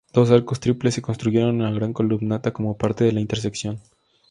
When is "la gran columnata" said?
1.63-2.51